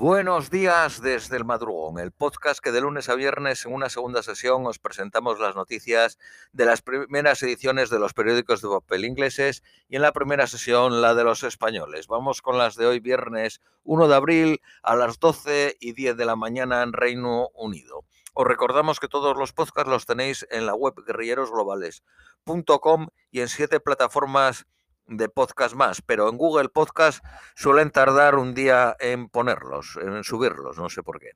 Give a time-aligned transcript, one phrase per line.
[0.00, 4.22] Buenos días desde el madrugón, el podcast que de lunes a viernes en una segunda
[4.22, 6.20] sesión os presentamos las noticias
[6.52, 11.02] de las primeras ediciones de los periódicos de papel ingleses y en la primera sesión
[11.02, 12.06] la de los españoles.
[12.06, 16.26] Vamos con las de hoy viernes 1 de abril a las 12 y 10 de
[16.26, 18.04] la mañana en Reino Unido.
[18.34, 23.80] Os recordamos que todos los podcasts los tenéis en la web guerrillerosglobales.com y en siete
[23.80, 24.64] plataformas
[25.08, 27.24] de podcast más, pero en Google Podcast
[27.56, 31.32] suelen tardar un día en ponerlos, en subirlos, no sé por qué.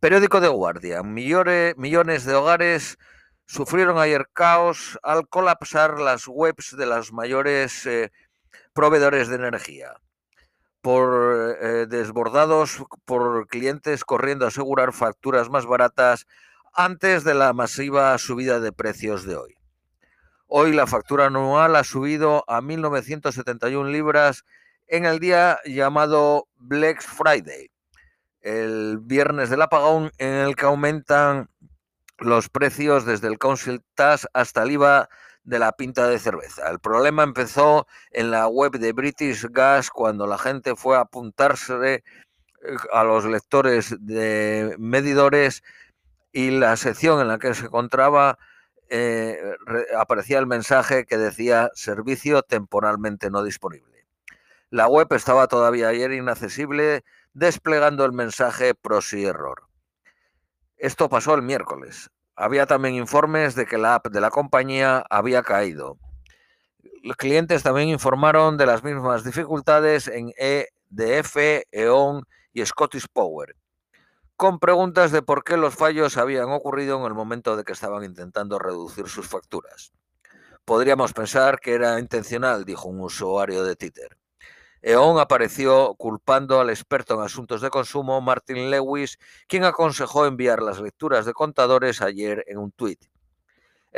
[0.00, 1.02] Periódico de Guardia.
[1.02, 2.98] Millones, de hogares
[3.46, 8.12] sufrieron ayer caos al colapsar las webs de los mayores eh,
[8.72, 9.94] proveedores de energía,
[10.80, 16.26] por eh, desbordados por clientes corriendo a asegurar facturas más baratas
[16.74, 19.57] antes de la masiva subida de precios de hoy.
[20.50, 24.46] Hoy la factura anual ha subido a 1.971 libras
[24.86, 27.70] en el día llamado Black Friday,
[28.40, 31.50] el viernes del apagón en el que aumentan
[32.16, 35.10] los precios desde el Council Tax hasta el IVA
[35.44, 36.70] de la pinta de cerveza.
[36.70, 41.74] El problema empezó en la web de British Gas cuando la gente fue a apuntarse
[41.84, 42.02] eh,
[42.94, 45.62] a los lectores de medidores
[46.32, 48.38] y la sección en la que se encontraba
[48.90, 49.38] eh,
[49.96, 54.06] aparecía el mensaje que decía servicio temporalmente no disponible.
[54.70, 59.68] La web estaba todavía ayer inaccesible, desplegando el mensaje prosi error.
[60.76, 62.10] Esto pasó el miércoles.
[62.36, 65.98] Había también informes de que la app de la compañía había caído.
[67.02, 71.36] Los clientes también informaron de las mismas dificultades en EDF,
[71.72, 73.56] E.ON y Scottish Power
[74.38, 78.04] con preguntas de por qué los fallos habían ocurrido en el momento de que estaban
[78.04, 79.92] intentando reducir sus facturas.
[80.64, 84.16] Podríamos pensar que era intencional, dijo un usuario de Twitter.
[84.80, 90.80] E.ON apareció culpando al experto en asuntos de consumo, Martin Lewis, quien aconsejó enviar las
[90.80, 93.06] lecturas de contadores ayer en un tuit.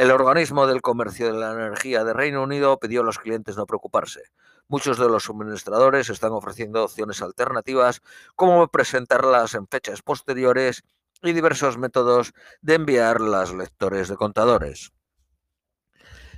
[0.00, 3.66] El organismo del comercio de la energía de Reino Unido pidió a los clientes no
[3.66, 4.22] preocuparse.
[4.66, 8.00] Muchos de los suministradores están ofreciendo opciones alternativas,
[8.34, 10.84] como presentarlas en fechas posteriores
[11.22, 12.32] y diversos métodos
[12.62, 14.90] de enviar las lectores de contadores.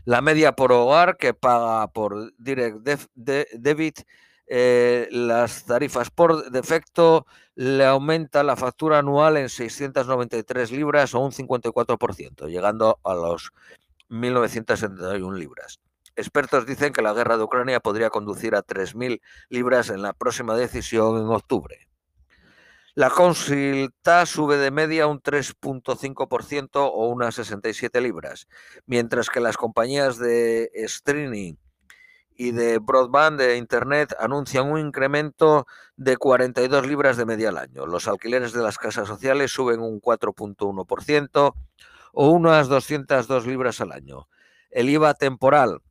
[0.04, 2.78] La media por hogar que paga por Direct
[3.14, 4.00] Debit
[4.54, 7.24] eh, las tarifas por defecto
[7.54, 13.50] le aumenta la factura anual en 693 libras o un 54%, llegando a los
[14.10, 15.80] 1.971 libras.
[16.16, 20.54] Expertos dicen que la guerra de Ucrania podría conducir a 3.000 libras en la próxima
[20.54, 21.88] decisión en octubre.
[22.94, 28.48] La consulta sube de media un 3.5% o unas 67 libras,
[28.84, 31.54] mientras que las compañías de streaming
[32.42, 37.86] y de broadband de Internet anuncian un incremento de 42 libras de media al año.
[37.86, 41.54] Los alquileres de las casas sociales suben un 4.1%
[42.12, 44.26] o unas 202 libras al año.
[44.72, 45.82] El IVA temporal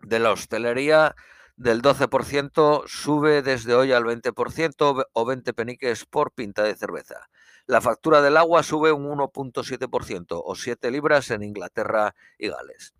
[0.00, 1.14] de la hostelería
[1.56, 7.28] del 12% sube desde hoy al 20% o 20 peniques por pinta de cerveza.
[7.66, 12.94] La factura del agua sube un 1.7% o 7 libras en Inglaterra y Gales.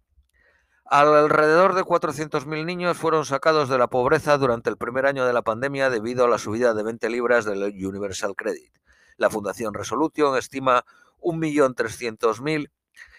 [0.95, 5.41] Alrededor de 400.000 niños fueron sacados de la pobreza durante el primer año de la
[5.41, 8.71] pandemia debido a la subida de 20 libras del Universal Credit.
[9.17, 10.85] La Fundación Resolution estima
[11.23, 12.71] 1.300.000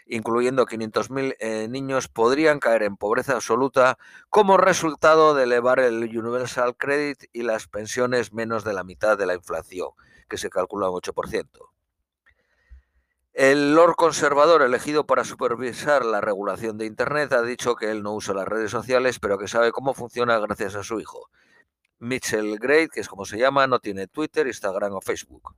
[0.06, 3.97] incluyendo 500.000 eh, niños, podrían caer en pobreza absoluta
[4.29, 9.25] como resultado de elevar el Universal Credit y las pensiones menos de la mitad de
[9.25, 9.89] la inflación,
[10.29, 11.72] que se calcula un 8%.
[13.33, 18.13] El Lord Conservador elegido para supervisar la regulación de Internet ha dicho que él no
[18.13, 21.29] usa las redes sociales, pero que sabe cómo funciona gracias a su hijo.
[21.97, 25.55] Mitchell Great, que es como se llama, no tiene Twitter, Instagram o Facebook.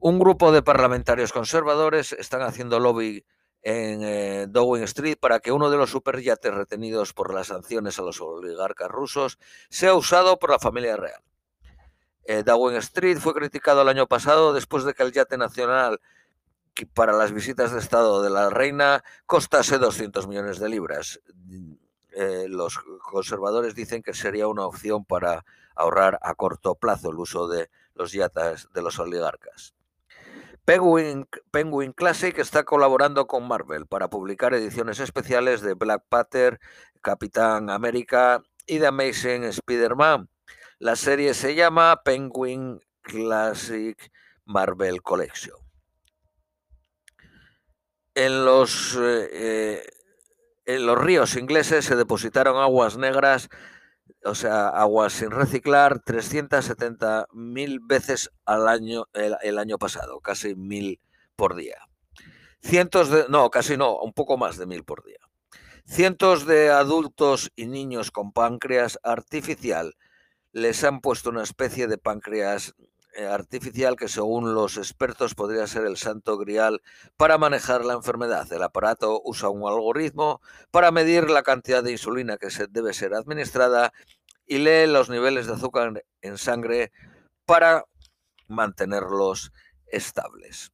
[0.00, 3.24] Un grupo de parlamentarios conservadores están haciendo lobby
[3.62, 8.02] en eh, Downing Street para que uno de los superyates retenidos por las sanciones a
[8.02, 9.38] los oligarcas rusos
[9.68, 11.22] sea usado por la familia real.
[12.24, 16.00] Eh, Downing Street fue criticado el año pasado después de que el yate nacional
[16.94, 21.20] para las visitas de Estado de la reina costase 200 millones de libras.
[22.12, 25.44] Eh, los conservadores dicen que sería una opción para
[25.74, 29.74] ahorrar a corto plazo el uso de los yates de los oligarcas.
[30.64, 36.60] Penguin, Classic está colaborando con Marvel para publicar ediciones especiales de Black Panther,
[37.00, 40.28] Capitán América y The Amazing Spider-Man.
[40.80, 43.96] La serie se llama Penguin Classic
[44.44, 45.56] Marvel Collection.
[48.14, 49.86] En los, eh,
[50.66, 53.48] en los ríos ingleses se depositaron aguas negras
[54.24, 61.00] o sea, agua sin reciclar 370.000 veces al año, el, año pasado, casi mil
[61.36, 61.76] por día.
[62.62, 65.18] Cientos de, no, casi no, un poco más de mil por día.
[65.86, 69.94] Cientos de adultos y niños con páncreas artificial
[70.52, 72.74] les han puesto una especie de páncreas
[73.14, 76.80] eh, artificial que según los expertos podría ser el santo grial
[77.16, 78.52] para manejar la enfermedad.
[78.52, 83.14] El aparato usa un algoritmo para medir la cantidad de insulina que se debe ser
[83.14, 83.92] administrada
[84.46, 86.92] y lee los niveles de azúcar en sangre
[87.46, 87.84] para
[88.46, 89.52] mantenerlos
[89.86, 90.72] estables.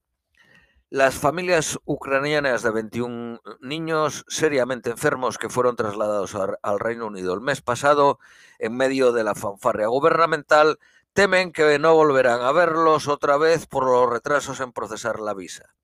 [0.88, 7.40] Las familias ucranianas de 21 niños seriamente enfermos que fueron trasladados al Reino Unido el
[7.40, 8.20] mes pasado
[8.60, 10.78] en medio de la fanfarria gubernamental
[11.12, 15.74] temen que no volverán a verlos otra vez por los retrasos en procesar la visa.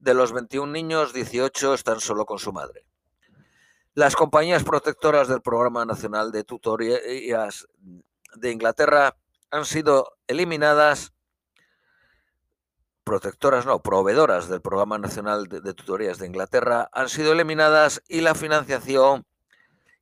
[0.00, 2.84] De los 21 niños, 18 están solo con su madre.
[3.94, 7.68] Las compañías protectoras del Programa Nacional de Tutorías
[8.34, 9.16] de Inglaterra
[9.52, 11.12] han sido eliminadas,
[13.04, 18.34] protectoras no, proveedoras del Programa Nacional de, Tutorías de Inglaterra han sido eliminadas y la
[18.34, 19.26] financiación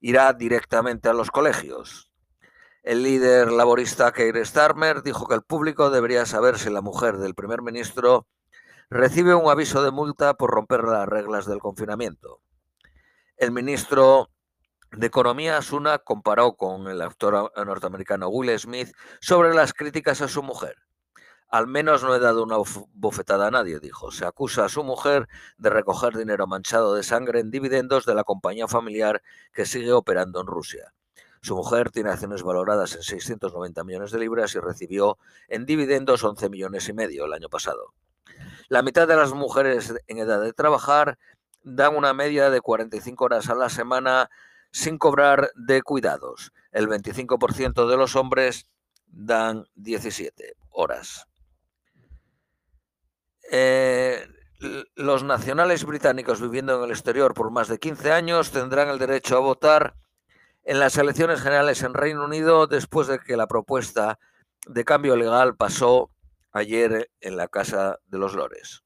[0.00, 2.11] irá directamente a los colegios.
[2.82, 7.35] El líder laborista Keir Starmer dijo que el público debería saber si la mujer del
[7.35, 8.26] primer ministro
[8.88, 12.41] recibe un aviso de multa por romper las reglas del confinamiento.
[13.37, 14.31] El ministro
[14.93, 20.43] de Economía, Suna, comparó con el actor norteamericano Will Smith sobre las críticas a su
[20.43, 20.76] mujer.
[21.50, 22.58] Al menos no he dado una
[22.94, 24.12] bofetada a nadie, dijo.
[24.12, 28.23] Se acusa a su mujer de recoger dinero manchado de sangre en dividendos de la
[28.23, 29.20] compañía familiar
[29.52, 30.94] que sigue operando en Rusia.
[31.43, 35.19] Su mujer tiene acciones valoradas en 690 millones de libras y recibió
[35.49, 37.94] en dividendos 11 millones y medio el año pasado.
[38.69, 41.19] La mitad de las mujeres en edad de trabajar
[41.64, 44.31] dan una media de 45 horas a la semana
[44.70, 46.53] sin cobrar de cuidados.
[46.70, 48.69] El 25% de los hombres
[49.08, 51.30] dan 17 horas.
[53.52, 54.29] Eh,
[54.94, 59.37] los nacionales británicos viviendo en el exterior por más de 15 años tendrán el derecho
[59.37, 59.97] a votar
[60.62, 64.20] en las elecciones generales en Reino Unido después de que la propuesta
[64.69, 66.12] de cambio legal pasó
[66.52, 68.85] ayer en la Casa de los Lores.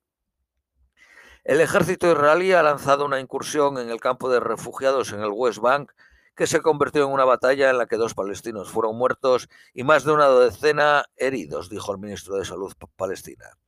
[1.42, 5.58] El ejército israelí ha lanzado una incursión en el campo de refugiados en el West
[5.58, 5.92] Bank
[6.34, 10.04] que se convirtió en una batalla en la que dos palestinos fueron muertos y más
[10.04, 13.58] de una decena heridos, dijo el ministro de Salud palestina.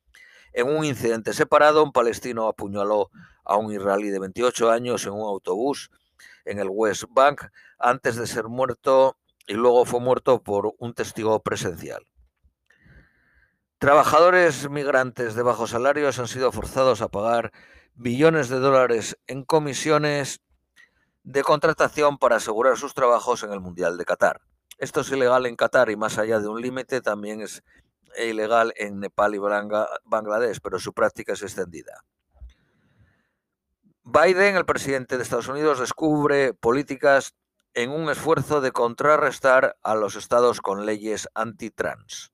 [0.57, 3.11] En un incidente separado, un palestino apuñaló
[3.45, 5.91] a un israelí de 28 años en un autobús
[6.45, 7.43] en el West Bank
[7.77, 12.07] antes de ser muerto y luego fue muerto por un testigo presencial.
[13.77, 17.51] Trabajadores migrantes de bajos salarios han sido forzados a pagar
[17.93, 20.41] billones de dólares en comisiones
[21.21, 24.41] de contratación para asegurar sus trabajos en el Mundial de Qatar.
[24.79, 27.61] Esto es ilegal en Qatar y más allá de un límite también es
[28.17, 32.03] ilegal en Nepal y Bangladesh, pero su práctica es extendida.
[34.03, 37.35] Biden, el presidente de Estados Unidos, descubre políticas
[37.73, 42.31] en un esfuerzo de contrarrestar a los estados con leyes antitrans.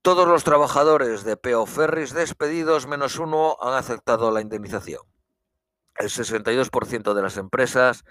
[0.00, 5.02] Todos los trabajadores de Peo Ferris despedidos menos uno han aceptado la indemnización.
[5.96, 8.04] El 62% de las empresas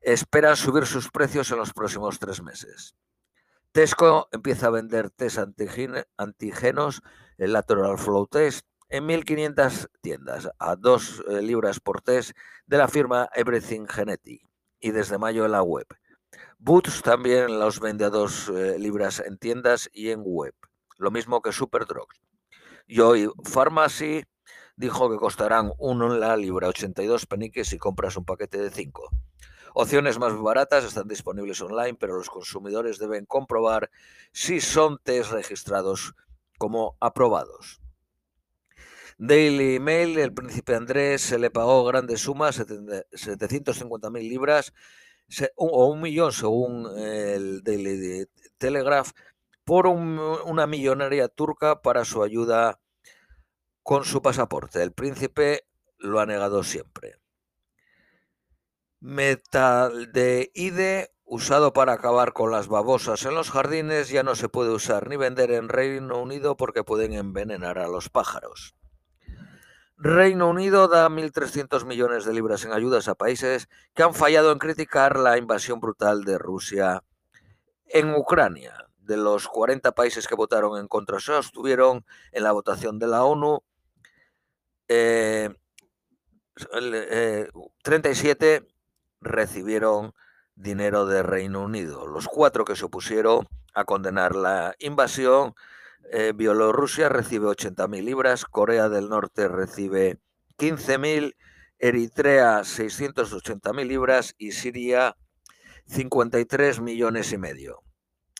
[0.00, 2.94] esperan subir sus precios en los próximos tres meses.
[3.72, 7.02] Tesco empieza a vender test antígenos,
[7.38, 12.32] el Lateral Flow Test, en 1.500 tiendas a 2 eh, libras por test
[12.66, 14.44] de la firma Everything Genetic
[14.80, 15.86] y desde mayo en la web.
[16.58, 20.54] Boots también los vende a 2 eh, libras en tiendas y en web,
[20.98, 22.20] lo mismo que Superdrugs.
[22.88, 24.24] Joy Pharmacy
[24.74, 29.10] dijo que costarán uno en la libra 82 peniques si compras un paquete de 5.
[29.74, 33.90] Opciones más baratas están disponibles online, pero los consumidores deben comprobar
[34.32, 36.14] si son test registrados
[36.58, 37.80] como aprobados.
[39.18, 44.72] Daily Mail, el príncipe Andrés se le pagó grandes sumas, 750.000 libras
[45.56, 48.26] o un millón según el Daily
[48.58, 49.10] Telegraph,
[49.64, 52.80] por una millonaria turca para su ayuda
[53.82, 54.82] con su pasaporte.
[54.82, 55.66] El príncipe
[55.98, 57.19] lo ha negado siempre.
[59.00, 60.52] Metaldeide,
[61.24, 65.16] usado para acabar con las babosas en los jardines, ya no se puede usar ni
[65.16, 68.74] vender en Reino Unido porque pueden envenenar a los pájaros.
[69.96, 74.58] Reino Unido da 1.300 millones de libras en ayudas a países que han fallado en
[74.58, 77.02] criticar la invasión brutal de Rusia
[77.86, 78.86] en Ucrania.
[78.98, 83.24] De los 40 países que votaron en contra, se abstuvieron en la votación de la
[83.24, 83.62] ONU.
[84.86, 85.48] 37
[88.56, 88.68] eh, eh,
[89.20, 90.14] recibieron
[90.54, 92.06] dinero de Reino Unido.
[92.06, 95.54] Los cuatro que se opusieron a condenar la invasión,
[96.12, 100.18] eh, Bielorrusia recibe 80.000 libras, Corea del Norte recibe
[100.58, 101.36] 15.000,
[101.78, 105.16] Eritrea 680.000 libras y Siria
[105.86, 107.82] 53 millones y medio.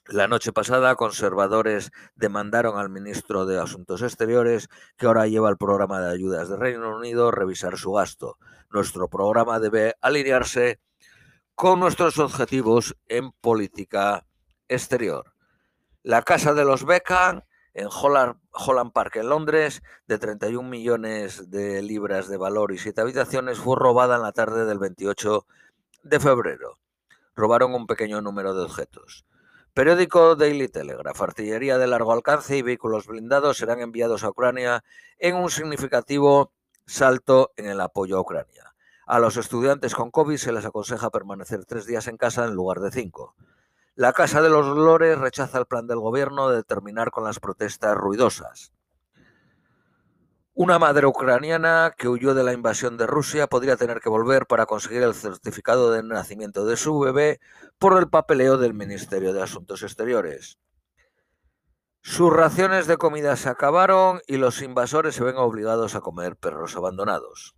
[0.06, 6.00] La noche pasada, conservadores demandaron al ministro de Asuntos Exteriores, que ahora lleva el programa
[6.00, 8.38] de ayudas de Reino Unido, revisar su gasto.
[8.70, 10.80] Nuestro programa debe alinearse
[11.54, 14.26] con nuestros objetivos en política
[14.68, 15.34] exterior.
[16.02, 17.42] La Casa de los Beckham
[17.74, 23.58] en Holland, Park, en Londres, de 31 millones de libras de valor y siete habitaciones,
[23.58, 25.46] fue robada en la tarde del 28
[26.02, 26.78] de febrero.
[27.36, 29.24] Robaron un pequeño número de objetos.
[29.72, 31.22] Periódico Daily Telegraph.
[31.22, 34.82] Artillería de largo alcance y vehículos blindados serán enviados a Ucrania
[35.18, 36.52] en un significativo
[36.86, 38.74] salto en el apoyo a Ucrania.
[39.06, 42.80] A los estudiantes con COVID se les aconseja permanecer tres días en casa en lugar
[42.80, 43.36] de cinco.
[43.94, 47.96] La Casa de los Lores rechaza el plan del gobierno de terminar con las protestas
[47.96, 48.72] ruidosas.
[50.62, 54.66] Una madre ucraniana que huyó de la invasión de Rusia podría tener que volver para
[54.66, 57.40] conseguir el certificado de nacimiento de su bebé
[57.78, 60.58] por el papeleo del Ministerio de Asuntos Exteriores.
[62.02, 66.76] Sus raciones de comida se acabaron y los invasores se ven obligados a comer perros
[66.76, 67.56] abandonados.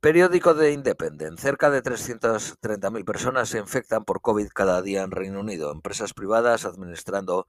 [0.00, 1.38] Periódico de Independent.
[1.38, 5.70] Cerca de 330.000 personas se infectan por COVID cada día en Reino Unido.
[5.70, 7.46] Empresas privadas administrando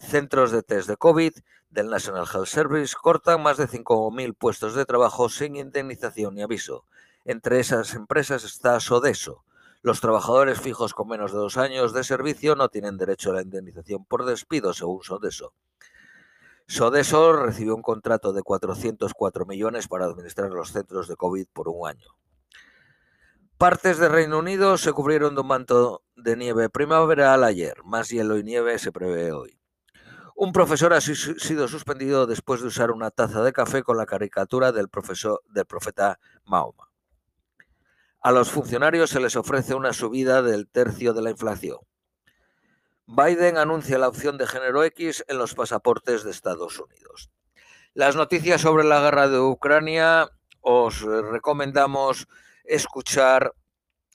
[0.00, 1.32] centros de test de COVID
[1.68, 6.84] del National Health Service cortan más de 5.000 puestos de trabajo sin indemnización ni aviso.
[7.24, 9.44] Entre esas empresas está Sodeso.
[9.82, 13.42] Los trabajadores fijos con menos de dos años de servicio no tienen derecho a la
[13.42, 15.54] indemnización por despido, según Sodeso.
[16.66, 21.88] Sodeso recibió un contrato de 404 millones para administrar los centros de COVID por un
[21.88, 22.16] año.
[23.58, 27.82] Partes de Reino Unido se cubrieron de un manto de nieve primaveral ayer.
[27.84, 29.59] Más hielo y nieve se prevé hoy.
[30.42, 34.72] Un profesor ha sido suspendido después de usar una taza de café con la caricatura
[34.72, 36.90] del, profeta Mahoma.
[38.22, 41.76] A los funcionarios se les ofrece una subida del tercio de la inflación.
[43.04, 47.30] Biden anuncia la opción de género X en los pasaportes de Estados Unidos.
[47.92, 50.30] Las noticias sobre la guerra de Ucrania
[50.62, 52.28] os recomendamos
[52.64, 53.52] escuchar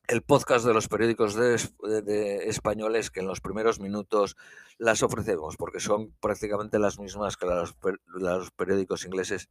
[0.08, 4.36] el podcast de los periódicos de, españoles que en los primeros minutos
[4.78, 7.76] las ofrecemos, porque son prácticamente las mismas que los,
[8.14, 9.50] los periódicos ingleses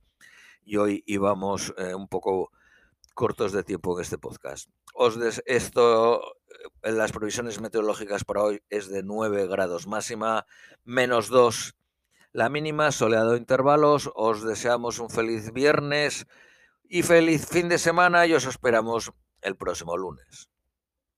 [0.65, 2.51] y hoy íbamos eh, un poco
[3.15, 4.69] cortos de tiempo en este podcast.
[4.95, 6.23] Os esto,
[6.83, 10.47] en eh, las previsiones meteorológicas para hoy es de 9 grados máxima,
[10.85, 11.75] menos 2
[12.35, 14.11] la mínima, soleado intervalos.
[14.17, 16.27] Os deseamos un feliz viernes
[16.89, 19.13] y feliz fin de semana y os esperamos
[19.45, 20.49] el próximo lunes.